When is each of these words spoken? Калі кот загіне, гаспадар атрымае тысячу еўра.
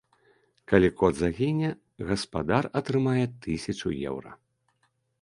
Калі 0.71 0.89
кот 1.01 1.13
загіне, 1.19 1.69
гаспадар 2.09 2.63
атрымае 2.83 3.25
тысячу 3.47 3.97
еўра. 4.15 4.31